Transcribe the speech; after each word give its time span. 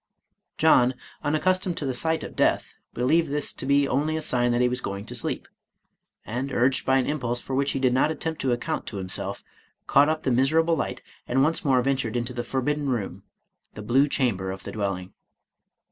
John, 0.57 0.95
unaccustomed 1.23 1.77
to 1.77 1.85
the 1.85 1.93
sight 1.93 2.23
of 2.23 2.35
death, 2.35 2.73
believed 2.91 3.29
this 3.29 3.53
to 3.53 3.67
be 3.67 3.87
only 3.87 4.17
a 4.17 4.21
sign 4.23 4.51
that 4.51 4.59
he 4.61 4.67
was 4.67 4.81
going 4.81 5.05
to 5.05 5.13
sleep; 5.13 5.47
and, 6.25 6.51
urged 6.51 6.87
by 6.87 6.97
an 6.97 7.05
impulse 7.05 7.39
for 7.39 7.55
which 7.55 7.73
he 7.73 7.79
did 7.79 7.93
not 7.93 8.09
attempt 8.09 8.41
to 8.41 8.51
account 8.51 8.87
to 8.87 8.97
himself, 8.97 9.43
caught 9.85 10.09
up 10.09 10.23
the 10.23 10.31
miserable 10.31 10.75
light, 10.75 11.03
and 11.27 11.43
once 11.43 11.63
more 11.63 11.79
ventured 11.83 12.17
into 12.17 12.33
the 12.33 12.43
forbidden 12.43 12.89
room,— 12.89 13.21
the 13.75 13.83
blue 13.83 14.07
chamber 14.07 14.49
of 14.49 14.63
the 14.63 14.71
dwelling. 14.71 15.13